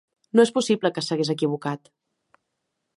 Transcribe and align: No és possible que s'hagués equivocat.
No 0.37 0.45
és 0.47 0.51
possible 0.55 0.91
que 0.95 1.05
s'hagués 1.09 1.31
equivocat. 1.37 1.95